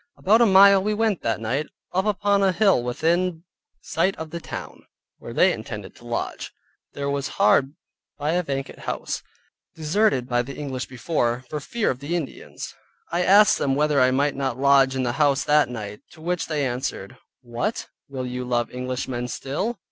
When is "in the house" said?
14.95-15.43